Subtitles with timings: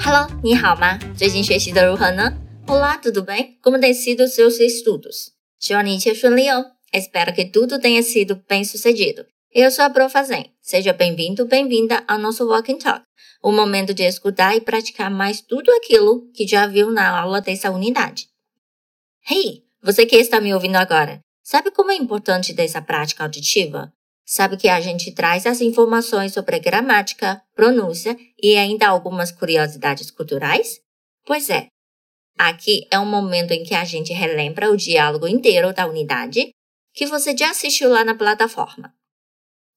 [0.00, 0.98] Hello，你好吗？
[1.16, 2.36] 最近学习的如何呢？
[2.66, 3.58] Olá, tudo bem?
[3.62, 5.32] Como têm sido os seus estudos?
[5.58, 6.72] 希望你一切顺利哦。
[6.92, 9.26] Espero que tudo tenha sido bem sucedido.
[9.50, 10.14] Eu sou a Prof.
[10.24, 10.52] Zen.
[10.60, 13.04] Seja bem-vindo, bem-vinda ao nosso Walk and Talk,
[13.42, 17.70] o momento de escutar e praticar mais tudo aquilo que já viu na aula dessa
[17.70, 18.28] unidade.
[19.28, 23.92] Hey, você que está me ouvindo agora, sabe como é importante dessa prática auditiva?
[24.31, 30.79] Sabe que a gente traz as informações sobre gramática, pronúncia e ainda algumas curiosidades culturais?
[31.25, 31.65] Pois é.
[32.37, 36.51] Aqui é um momento em que a gente relembra o diálogo inteiro da unidade
[36.93, 38.93] que você já assistiu lá na plataforma.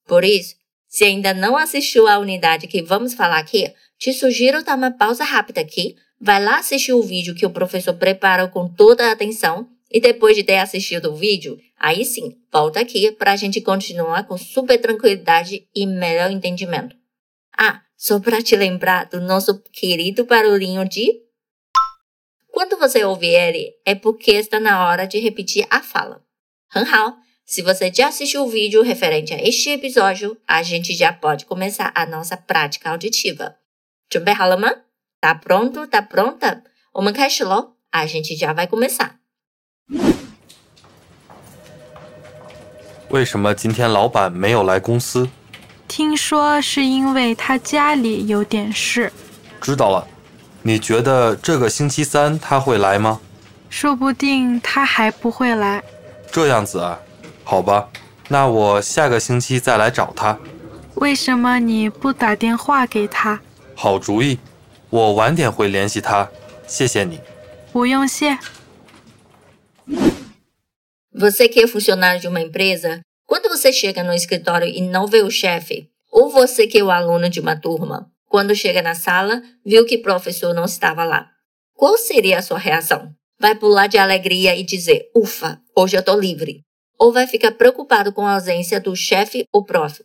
[0.06, 0.54] Por isso,
[0.86, 5.24] se ainda não assistiu à unidade que vamos falar aqui, te sugiro dar uma pausa
[5.24, 9.66] rápida aqui, vai lá assistir o vídeo que o professor preparou com toda a atenção
[9.91, 14.27] e depois de ter assistido o vídeo, aí sim, volta aqui para a gente continuar
[14.27, 16.95] com super tranquilidade e melhor entendimento.
[17.57, 21.21] Ah, só para te lembrar do nosso querido barulhinho de.
[22.51, 26.21] Quando você ouvir ele, é porque está na hora de repetir a fala.
[26.69, 31.91] 很好，se você já assistiu o vídeo referente a este episódio, a gente já pode começar
[31.95, 33.57] a nossa prática auditiva.
[34.09, 34.83] 准备好了吗？
[35.19, 35.87] tá pronto?
[35.87, 36.63] Tá pronta?
[36.93, 37.77] 我们开始喽！
[37.91, 39.19] a gente já vai começar.
[43.12, 45.28] 为什么今天老板没有来公司？
[45.86, 49.12] 听说是因为他家里有点事。
[49.60, 50.06] 知道了。
[50.62, 53.20] 你觉得这个星期三他会来吗？
[53.68, 55.82] 说不定他还不会来。
[56.30, 56.98] 这样子啊。
[57.44, 57.86] 好吧，
[58.28, 60.38] 那我下个星期再来找他。
[60.94, 63.38] 为什么你不打电话给他？
[63.74, 64.38] 好主意，
[64.88, 66.26] 我晚点会联系他。
[66.66, 67.20] 谢谢你。
[67.72, 68.38] 不用谢。
[71.14, 75.30] Você que é funcionário de uma empresa, quando você chega no escritório e não vê o
[75.30, 79.84] chefe, ou você que é o aluno de uma turma, quando chega na sala, viu
[79.84, 81.30] que o professor não estava lá,
[81.74, 83.12] qual seria a sua reação?
[83.38, 86.62] Vai pular de alegria e dizer: Ufa, hoje eu estou livre
[87.02, 90.04] ou vai ficar preocupado com a ausência do chefe ou prof.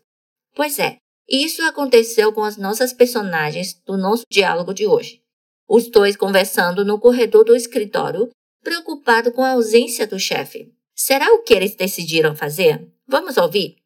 [0.56, 0.98] Pois é,
[1.30, 5.22] isso aconteceu com as nossas personagens do nosso diálogo de hoje.
[5.70, 8.30] Os dois conversando no corredor do escritório,
[8.64, 10.74] preocupado com a ausência do chefe.
[10.97, 12.93] Será o que eles decidiram fazer?
[13.07, 13.77] Vamos ouvir?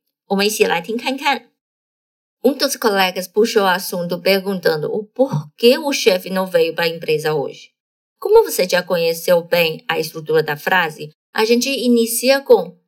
[2.44, 6.88] Um dos colegas puxou o assunto perguntando o porquê o chefe não veio para a
[6.88, 7.72] empresa hoje.
[8.18, 12.78] Como você já conheceu bem a estrutura da frase, a gente inicia com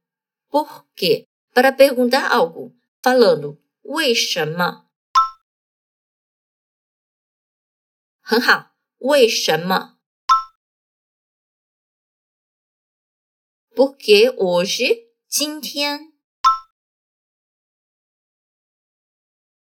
[0.48, 4.86] por quê para perguntar algo, falando 为什么？
[8.20, 9.91] 很好，为什么
[13.75, 16.13] ？Porque hoje, 今天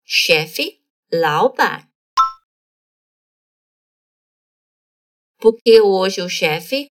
[0.03, 1.90] 学费老板
[5.38, 6.90] ，Porque hoje o chefe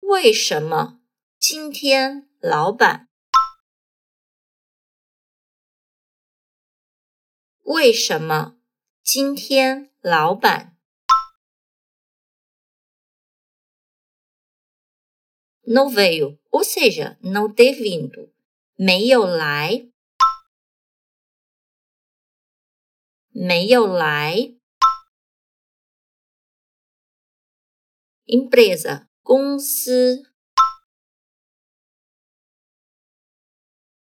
[0.00, 1.00] 为什么
[1.38, 3.08] 今天老板？
[7.62, 8.58] 为什么
[9.02, 10.73] 今天老板
[15.65, 18.33] não veio, ou seja, não ter vindo,
[18.75, 19.89] 没有来，
[23.31, 24.55] 没有来。
[28.25, 30.31] empresa 公司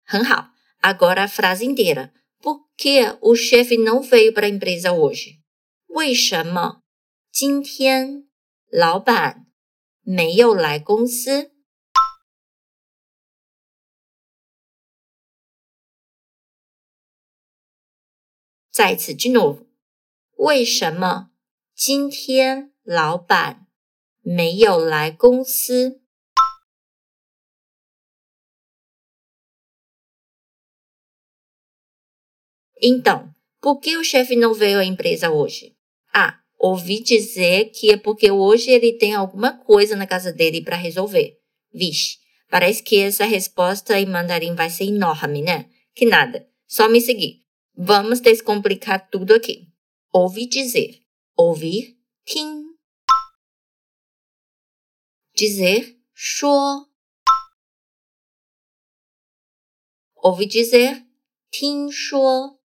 [0.05, 2.12] 很好，agora a frase inteira.
[2.41, 5.43] Por que o chefe não veio para a empresa hoje?
[5.89, 6.83] 为什么
[7.31, 8.28] 今天
[8.71, 9.47] 老板
[10.01, 11.51] 没有来公司？
[18.72, 19.67] 再次，de novo，
[20.38, 21.31] 为什么
[21.75, 23.67] 今天老板
[24.22, 26.01] 没有来公司
[32.81, 35.77] ？Então, por que o chefe não veio à empresa hoje?
[36.12, 40.75] Ah, ouvi dizer que é porque hoje ele tem alguma coisa na casa dele para
[40.75, 41.40] resolver.
[41.74, 42.19] Vixe,
[42.50, 45.68] parece que essa resposta em mandarim vai ser enorme, né?
[45.96, 47.42] Que nada, só me seguir.
[47.75, 49.68] Vamos descomplicar tudo aqui.
[50.13, 51.02] Ouvi dizer.
[51.36, 52.66] Ouvir, tim.
[55.36, 56.86] Dizer, show.
[60.16, 61.04] Ouvi dizer,
[61.50, 62.61] tim show.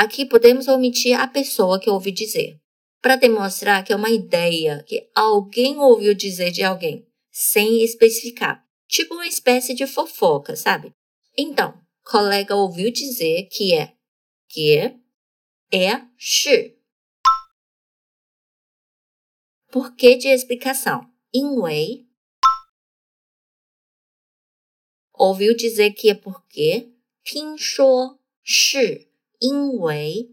[0.00, 2.58] Aqui podemos omitir a pessoa que ouve dizer,
[3.02, 8.66] para demonstrar que é uma ideia que alguém ouviu dizer de alguém, sem especificar.
[8.88, 10.90] Tipo uma espécie de fofoca, sabe?
[11.36, 13.94] Então, colega ouviu dizer que é,
[14.48, 14.96] que é,
[15.70, 16.74] é shi.
[19.70, 21.06] Por que de explicação?
[21.30, 22.06] Inwei.
[25.12, 26.90] Ouviu dizer que é porque?
[27.22, 27.54] Tin
[28.42, 29.09] shi.
[29.40, 30.28] 因为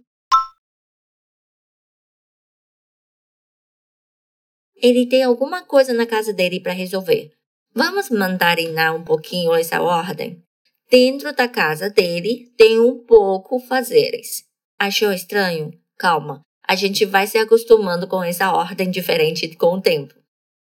[4.79, 7.31] ele tem alguma coisa na casa dele para resolver.
[7.73, 10.43] Vamos mandarinar um pouquinho essa ordem?
[10.89, 14.43] Dentro da casa dele tem um pouco fazeres.
[14.79, 15.71] Achou estranho?
[15.97, 20.13] Calma, a gente vai se acostumando com essa ordem diferente com o tempo.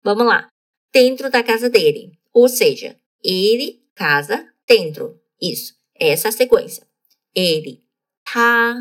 [0.03, 0.49] Vamos lá.
[0.93, 2.13] Dentro da casa dele.
[2.33, 5.21] Ou seja, ele, casa, dentro.
[5.41, 5.75] Isso.
[5.95, 6.87] Essa é a sequência.
[7.35, 7.83] Ele,
[8.30, 8.76] tá.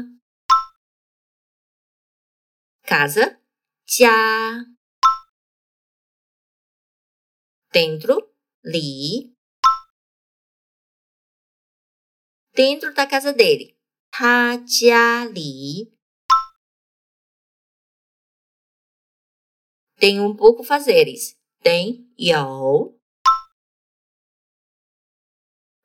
[2.82, 3.40] Casa,
[3.86, 4.64] já.
[7.72, 8.32] Dentro,
[8.64, 9.34] li.
[12.54, 13.74] Dentro da casa dele.
[14.16, 15.92] 他家里
[19.98, 21.36] tem um pouco fazeres.
[21.60, 22.96] Tem 有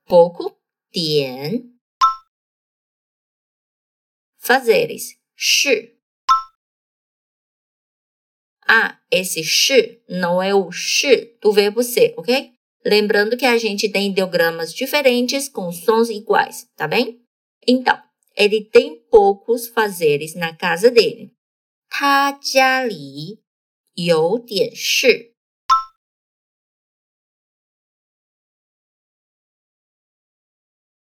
[0.06, 0.62] pouco
[0.92, 1.73] 点
[4.44, 5.98] fazeres 是
[8.72, 12.54] Ah, esse 是 não é o 是 do verbo ser, ok?
[12.86, 17.20] Lembrando que a gente tem ideogramas diferentes com sons iguais, tá bem?
[17.68, 18.00] Então,
[18.36, 21.36] ele tem poucos fazeres na casa dele.
[21.90, 23.44] 他家里
[23.96, 25.36] 有点事。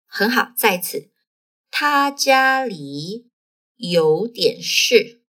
[0.06, 1.10] 很好，再次，
[1.74, 3.30] 他家里
[3.76, 5.20] 有点事。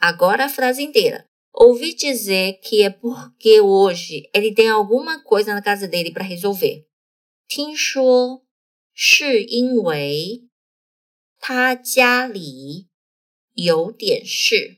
[0.00, 1.26] Agora a frase inteira.
[1.54, 6.86] Ouvi dizer que é porque hoje ele tem alguma coisa na casa dele para resolver.
[7.46, 8.44] 听说
[8.92, 10.48] 是因为
[11.38, 12.88] 他家里
[13.52, 14.77] 有点事。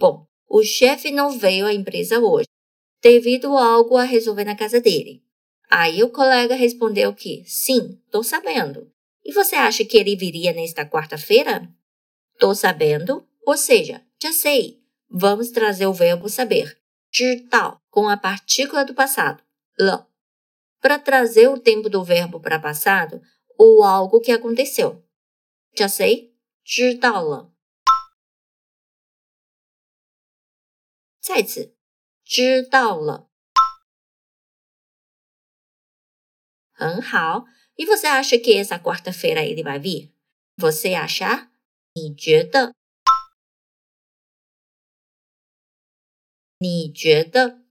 [0.00, 2.48] Bom, o chefe não veio à empresa hoje,
[3.02, 5.22] devido a algo a resolver na casa dele.
[5.70, 8.90] Aí o colega respondeu que sim, estou sabendo.
[9.24, 11.68] E você acha que ele viria nesta quarta-feira?
[12.34, 14.80] Estou sabendo, ou seja, já sei.
[15.10, 16.78] Vamos trazer o verbo saber,
[17.10, 19.42] 知道, com a partícula do passado,
[19.78, 20.06] 了,
[20.80, 23.20] para trazer o tempo do verbo para passado
[23.58, 25.02] ou algo que aconteceu.
[25.76, 26.34] Já sei,
[26.64, 27.49] 知道了。
[31.20, 31.74] 再次，
[32.24, 33.28] 知道了。
[36.72, 37.46] 很好.
[37.76, 40.14] E você acha que essa quarta-feira ele vai vir?
[40.56, 41.50] Você acha?
[41.94, 42.74] 你觉得？
[46.58, 47.62] 你觉得？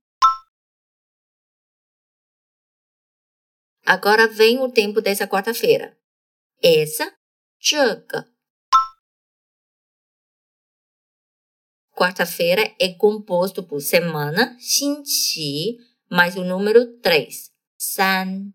[3.83, 5.95] Agora vem o tempo dessa quarta-feira.
[6.61, 7.15] Essa,
[7.59, 8.28] 这个。
[11.99, 15.77] Quarta-feira é composto por semana, 星期,
[16.09, 18.53] mais o número 3, 三。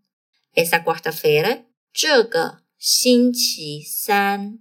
[0.54, 4.58] essa quarta-feira, 这个星期三。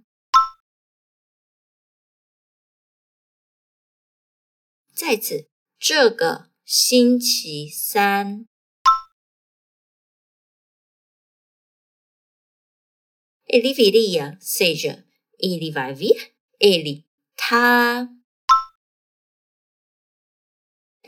[4.94, 5.48] 再次，
[5.78, 8.46] 这个星期三。
[13.46, 15.04] Ele viria, seja,
[15.38, 18.08] ele vai vir, ele, tá.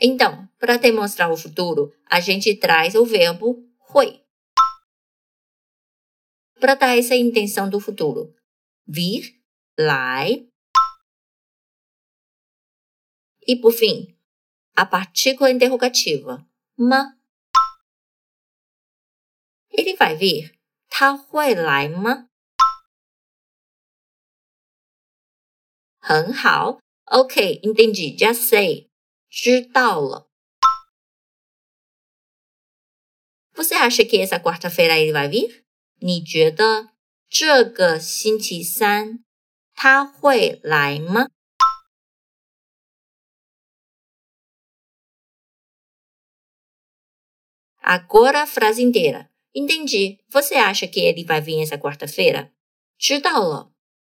[0.00, 4.22] Então, para demonstrar o futuro, a gente traz o verbo hui.
[6.60, 8.34] Para dar essa intenção do futuro.
[8.86, 9.40] Vir,
[9.78, 10.48] lai.
[13.46, 14.16] E por fim,
[14.76, 17.16] a partícula interrogativa, ma.
[19.70, 20.52] Ele vai vir.
[20.88, 22.28] Ta hui lai ma?
[27.62, 28.87] entendi, já sei.
[29.29, 30.29] 知道了。
[33.55, 35.63] Você acha que essa quarta-feira ele vai vir?
[35.99, 36.89] 你觉得
[37.29, 39.23] 这个星期三
[39.73, 41.27] 他会来吗？
[47.81, 49.29] Agora a frase inteira.
[49.53, 50.19] Entendi.
[50.29, 52.51] Você acha que ele vai vir essa quarta-feira?
[52.97, 53.71] 知道了。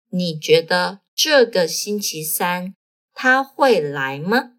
[0.09, 2.73] 你觉得这个星期三
[3.13, 4.53] 他会来吗？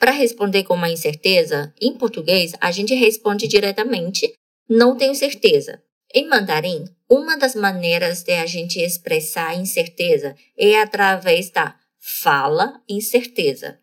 [0.00, 4.32] Para responder com uma incerteza, em português, a gente responde diretamente:
[4.66, 5.82] não tenho certeza.
[6.14, 13.78] Em mandarim, uma das maneiras de a gente expressar incerteza é através da fala incerteza.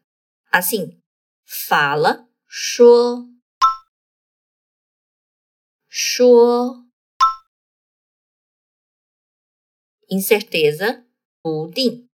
[0.51, 0.97] Assim,
[1.45, 3.29] fala, shu,
[5.87, 6.83] shu,
[10.09, 11.05] Incerteza,
[11.43, 12.06] 不定。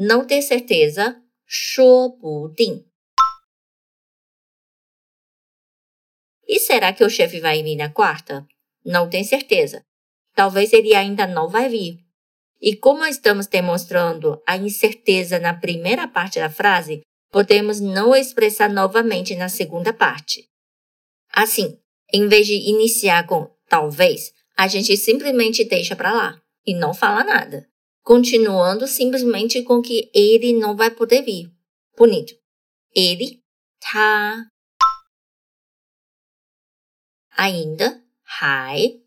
[0.00, 2.84] não ter certeza, 说不定
[6.48, 8.46] E será que o chefe vai vir na quarta?
[8.84, 9.82] Não tenho certeza.
[10.32, 11.98] Talvez ele ainda não vai vir.
[12.60, 19.34] E como estamos demonstrando a incerteza na primeira parte da frase, podemos não expressar novamente
[19.34, 20.48] na segunda parte.
[21.32, 21.78] Assim,
[22.12, 27.24] em vez de iniciar com talvez, a gente simplesmente deixa para lá e não fala
[27.24, 27.68] nada,
[28.02, 31.52] continuando simplesmente com que ele não vai poder vir.
[31.96, 32.34] Bonito.
[32.94, 33.42] Ele,
[33.80, 34.48] tá,
[37.30, 39.00] ainda, 还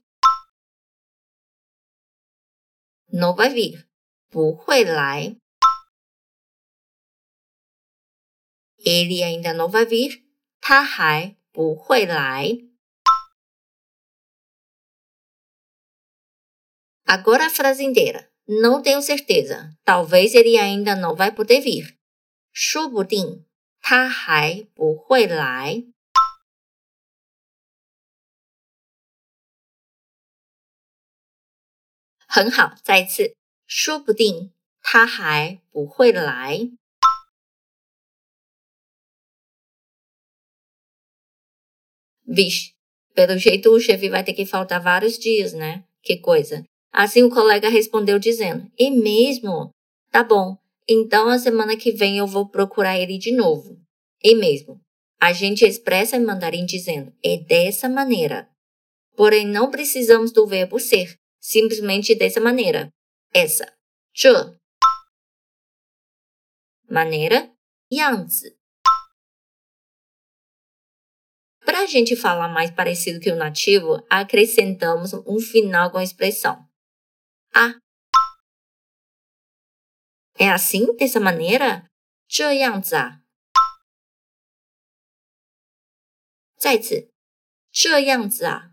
[3.12, 3.88] não vai vir,
[4.30, 5.36] 不会来
[8.86, 10.24] ele ainda não vai vir,
[10.62, 12.70] 他还不会来
[17.06, 18.32] Agora a frase inteira.
[18.48, 19.78] Não tenho certeza.
[19.84, 21.98] Talvez ele ainda não vai poder vir.
[22.52, 23.46] 说不定
[23.80, 25.84] 他还不会来。
[32.28, 33.36] 很好，再一次，
[33.66, 36.72] 说不定他还不会来。
[42.28, 42.74] Vixe,
[43.16, 45.86] pelo jeito o chefe vai ter que faltar vários dias, né?
[46.04, 46.64] Que coisa.
[46.94, 49.70] Assim o colega respondeu dizendo: É mesmo?
[50.12, 53.78] Tá bom, então a semana que vem eu vou procurar ele de novo.
[54.24, 54.82] É mesmo.
[55.22, 58.50] A gente expressa em mandarim dizendo: É dessa maneira.
[59.16, 62.90] Porém, não precisamos do verbo ser simplesmente dessa maneira.
[63.34, 63.72] Essa.
[64.14, 64.58] 这
[66.90, 67.52] maneira
[67.90, 68.58] 样子
[71.64, 76.68] Para a gente falar mais parecido que o nativo, acrescentamos um final com a expressão
[77.54, 77.80] a.
[80.38, 81.90] É assim, dessa maneira?
[82.28, 83.22] 这样子啊。
[86.58, 87.12] 再次，
[87.72, 88.72] 这样子啊。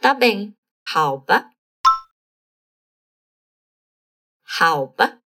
[0.00, 0.54] Tá bem.
[0.84, 1.50] 好吧。
[4.42, 5.20] 好吧。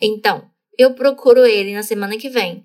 [0.00, 2.64] Então, eu procuro ele na semana que vem.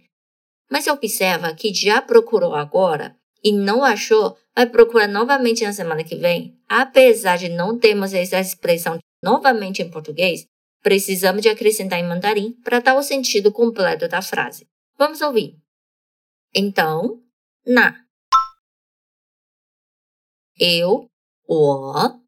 [0.70, 6.17] Mas observa que já procurou agora e não achou, vai procurar novamente na semana que
[6.17, 6.59] vem.
[6.69, 10.47] Apesar de não termos essa expressão novamente em português,
[10.83, 14.67] precisamos de acrescentar em mandarim para dar o sentido completo da frase.
[14.97, 15.57] Vamos ouvir.
[16.55, 17.23] Então,
[17.67, 18.05] na.
[20.59, 21.09] Eu,
[21.47, 22.21] o.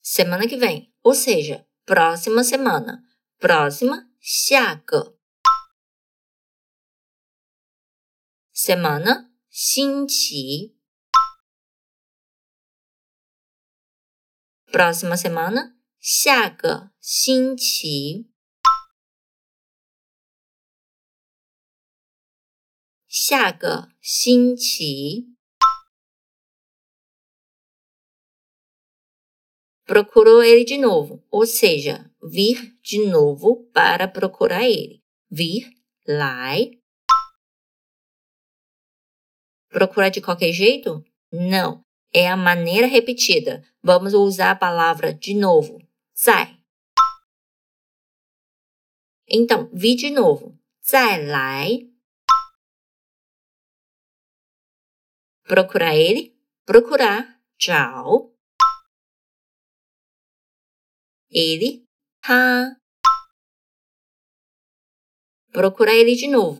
[0.00, 3.02] Semana que vem, ou seja, próxima semana.
[3.38, 5.21] Próxima, 下个.
[8.61, 10.75] semana 星期
[14.71, 18.29] próxima semana 下个星期
[23.07, 25.37] 下个星期
[29.87, 35.01] procurou ele de novo, ou seja, vir de novo para procurar ele.
[35.31, 35.71] Vir,
[36.05, 36.71] lai.
[39.72, 41.02] Procurar de qualquer jeito?
[41.32, 41.82] Não.
[42.12, 43.64] É a maneira repetida.
[43.82, 45.80] Vamos usar a palavra de novo.
[46.14, 46.58] Zai.
[49.26, 50.58] Então, vi de novo.
[50.86, 51.90] Zai lai.
[55.44, 56.36] Procurar ele.
[56.66, 57.40] Procurar.
[57.56, 58.36] Tchau.
[61.30, 61.82] Ele.
[62.20, 62.76] Tá.
[65.50, 66.58] Procurar ele de novo.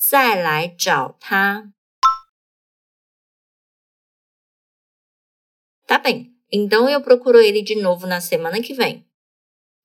[0.00, 1.14] Zai lai Tchau.
[1.14, 1.64] Tá.
[5.86, 9.06] Tá bem, então eu procuro ele de novo na semana que vem.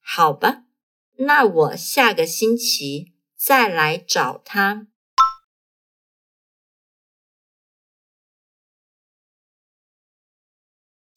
[0.01, 0.65] 好吧，
[1.17, 4.87] 那我下个星期再来找他。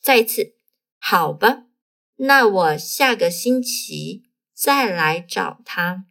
[0.01, 0.59] 再一次，
[0.99, 1.67] 好吧。
[2.17, 6.07] 那我下个星期再来找他。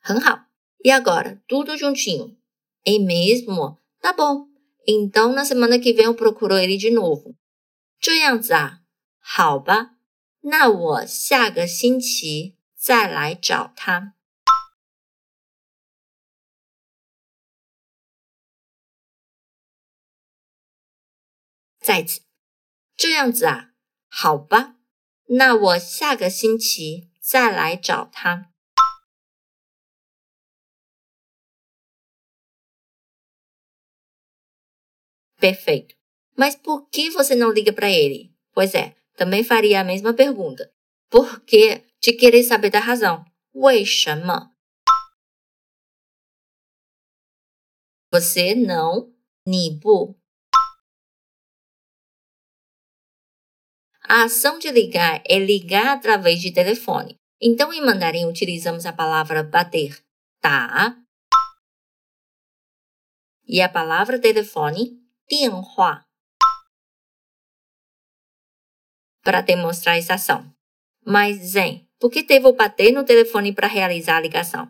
[0.00, 0.46] 很好
[0.83, 2.37] ，e agora tudo juntinho.
[2.85, 3.77] É mesmo?
[4.01, 4.47] Tá bom.
[4.87, 7.35] Então na semana que vem eu procuro ele de novo.
[7.99, 8.81] 这样子啊，
[9.19, 9.97] 好吧。
[10.41, 14.13] 那我下个星期再来找他。
[21.81, 22.21] 再次，
[22.95, 23.71] 这样子啊，
[24.07, 24.75] 好吧。
[25.29, 28.50] 那我下个星期再来找他。
[35.41, 35.95] Perfeito.
[36.35, 38.31] Mas por que você não liga para ele?
[38.53, 40.71] Pois é, também faria a mesma pergunta.
[41.09, 43.25] Por que de querer saber da razão?
[43.53, 44.51] 为什么?
[48.11, 49.11] Você não,
[49.45, 50.15] 你不
[54.03, 57.17] A ação de ligar é ligar através de telefone.
[57.41, 60.01] Então, em mandarim, utilizamos a palavra bater,
[60.39, 60.95] tá?
[63.45, 64.97] E a palavra telefone,
[65.32, 66.04] 电话
[69.24, 70.44] para demonstrar essa ação.
[71.06, 74.68] Mas, Zen, por que devo bater no telefone para realizar a ligação?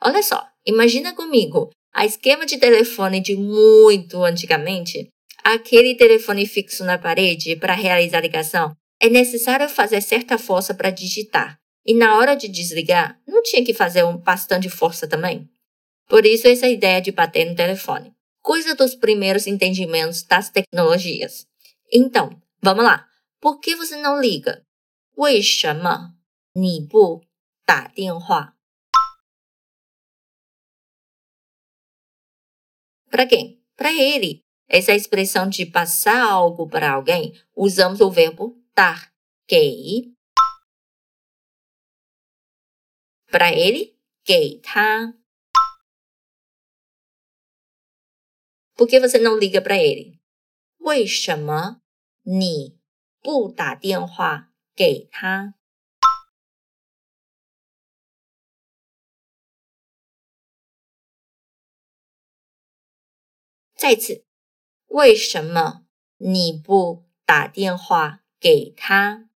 [0.00, 5.08] Olha só, imagina comigo a esquema de telefone de muito antigamente.
[5.42, 10.90] Aquele telefone fixo na parede para realizar a ligação é necessário fazer certa força para
[10.90, 11.58] digitar.
[11.84, 15.50] E na hora de desligar, não tinha que fazer um bastante força também?
[16.06, 18.13] Por isso, essa ideia de bater no telefone
[18.43, 21.47] Coisa dos primeiros entendimentos das tecnologias.
[21.91, 23.07] Então, vamos lá.
[23.39, 24.65] Por que você não liga?
[25.15, 26.15] 为什么
[26.53, 27.25] 你不
[27.65, 28.55] 打电话?
[33.09, 33.61] Para quem?
[33.75, 34.45] Para ele.
[34.67, 39.11] Essa expressão de passar algo para alguém, usamos o verbo dar,
[39.47, 40.13] que
[43.31, 45.13] para ele, 给他.
[48.75, 50.19] Por que você não liga para ele?
[50.77, 51.81] 为什么
[52.23, 52.79] 你
[53.21, 55.55] 不打电话给他？
[63.75, 64.25] 再次，
[64.87, 65.85] 为什么
[66.17, 69.29] 你不打电话给他。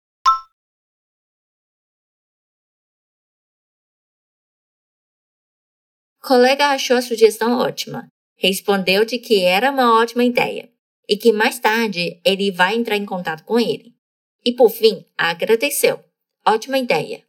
[6.20, 8.08] Colega achou a sugestão ótima.
[8.36, 10.70] Respondeu de que era uma ótima ideia
[11.08, 13.94] e que mais tarde ele vai entrar em contato com ele.
[14.44, 16.02] E por fim, agradeceu.
[16.44, 17.24] Ótima ideia.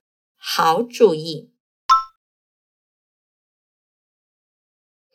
[0.46, 1.50] 好主意.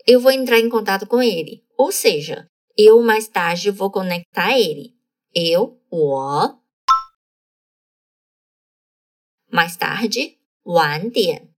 [0.07, 1.67] Eu vou entrar em contato com ele.
[1.77, 4.97] Ou seja, eu mais tarde vou conectar ele.
[5.35, 6.59] Eu, 我.
[9.53, 11.55] Mais tarde, 晚点.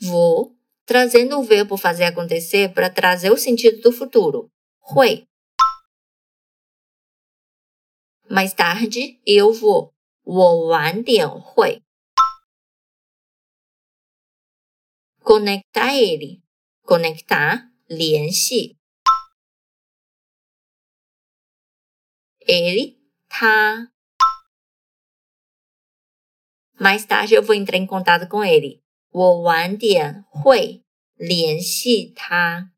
[0.00, 0.58] Vou,
[0.91, 4.51] trazendo o verbo fazer acontecer para trazer o sentido do futuro.
[4.93, 5.25] Hui.
[8.29, 9.93] Mais tarde, eu vou.
[10.25, 11.81] hui.
[15.23, 16.43] Conectar ele.
[16.81, 18.75] Conectar, 联系.
[22.45, 22.99] Ele,
[23.29, 23.87] tá.
[26.77, 28.80] Mais tarde eu vou entrar em contato com ele.
[29.13, 32.71] 我晚点会联系他。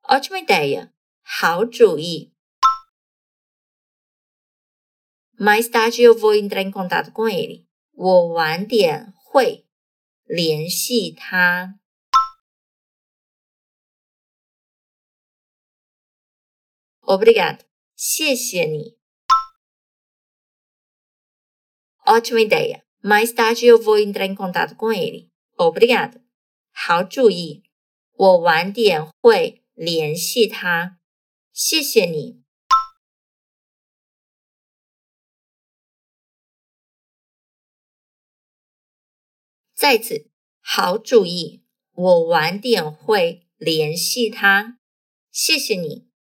[0.00, 0.90] Ótima ideia!
[1.22, 2.32] 好主意!
[5.38, 7.66] Mais tarde eu vou entrar em contato com ele.
[7.92, 9.66] 我晚点会
[10.24, 11.78] 联系他。
[17.02, 17.73] Obrigado.
[17.96, 18.96] 谢谢你.
[22.06, 22.84] Ótima ideia.
[23.02, 25.30] Mais tarde eu vou entrar em contato com ele.
[25.56, 26.20] Obrigado.
[26.70, 27.62] 好主意。
[28.16, 30.98] 我晚点会联系他。
[31.52, 32.42] 谢谢你。
[39.74, 40.30] 再次，
[40.60, 41.64] 好主意。
[41.92, 44.78] 我晚点会联系他。
[45.30, 46.13] 谢谢你。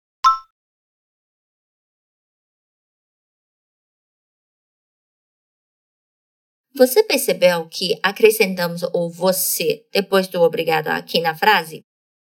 [6.74, 11.82] Você percebeu que acrescentamos o você depois do obrigado aqui na frase?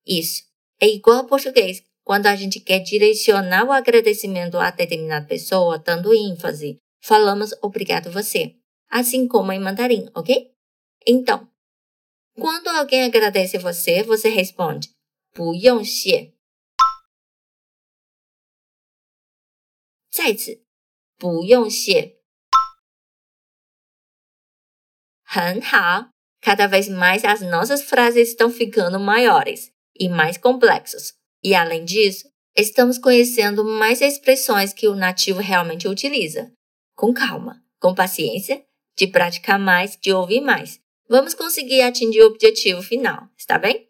[0.05, 0.43] Isso.
[0.79, 6.13] É igual ao português, quando a gente quer direcionar o agradecimento a determinada pessoa, dando
[6.13, 8.55] ênfase, falamos obrigado você,
[8.89, 10.51] assim como em mandarim, ok?
[11.05, 11.47] Então,
[12.35, 14.89] quando alguém agradece você, você responde
[15.33, 16.33] 不用谢。
[20.09, 20.65] 再次，
[21.17, 22.12] 不用谢。
[25.34, 26.08] 很好
[26.40, 31.12] ，cada vez mais as nossas frases estão ficando maiores e mais complexos.
[31.42, 36.52] E além disso, estamos conhecendo mais expressões que o nativo realmente utiliza.
[36.94, 38.62] Com calma, com paciência,
[38.96, 40.78] de praticar mais, de ouvir mais.
[41.08, 43.88] Vamos conseguir atingir o objetivo final, está bem?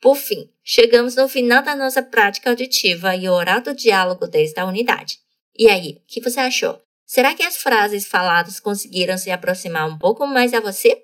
[0.00, 5.20] Por fim, chegamos no final da nossa prática auditiva e oral do diálogo desta unidade.
[5.56, 6.82] E aí, o que você achou?
[7.11, 11.03] Será que as frases faladas conseguiram se aproximar um pouco mais a você?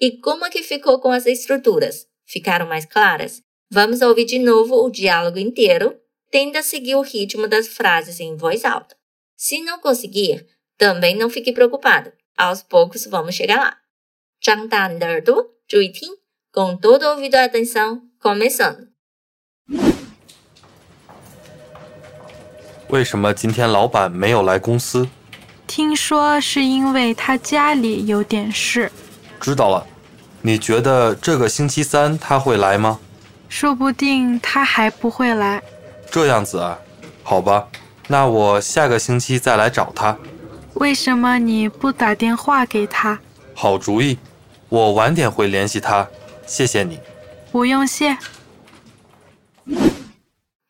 [0.00, 2.06] E como é que ficou com as estruturas?
[2.26, 3.42] Ficaram mais claras?
[3.70, 5.96] Vamos ouvir de novo o diálogo inteiro.
[6.30, 8.96] Tenda a seguir o ritmo das frases em voz alta.
[9.36, 12.12] Se não conseguir, também não fique preocupado.
[12.36, 13.78] Aos poucos vamos chegar lá.
[14.40, 16.08] 张大你的耳朵，注意听，
[16.52, 18.88] com todo ouvido e atenção, começando.
[22.88, 25.08] 为什么今天老板没有来公司？
[25.69, 28.91] 听说是因为他家里有点事。
[29.39, 29.85] 知道了。
[30.41, 32.99] 你觉得这个星期三他会来吗？
[33.49, 35.61] 说不定他还不会来。
[36.09, 36.79] 这样子啊，
[37.21, 37.67] 好吧，
[38.07, 40.17] 那我下个星期再来找他。
[40.73, 43.19] 为什么你不打电话给他？
[43.53, 44.17] 好主意，
[44.69, 46.07] 我晚点会联系他。
[46.47, 46.99] 谢谢你。
[47.51, 48.17] 不用谢。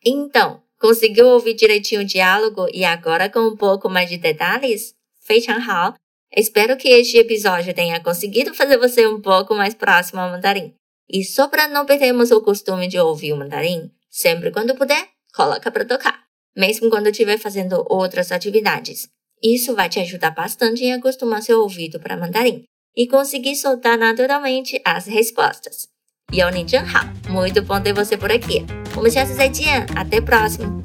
[0.02, 4.94] Então, Conseguiu ouvir direitinho o diálogo e agora com um pouco mais de detalhes?
[5.20, 5.94] Fei Hao.
[6.34, 10.72] Espero que este episódio tenha conseguido fazer você um pouco mais próximo ao mandarim.
[11.06, 15.70] E só para não perdermos o costume de ouvir o mandarim, sempre quando puder, coloca
[15.70, 16.24] para tocar,
[16.56, 19.06] mesmo quando estiver fazendo outras atividades.
[19.42, 22.64] Isso vai te ajudar bastante em acostumar seu ouvido para mandarim
[22.96, 25.88] e conseguir soltar naturalmente as respostas.
[26.31, 26.41] E
[27.29, 28.65] muito bom ter você por aqui.
[28.95, 30.81] 我们下次再见，até próximo.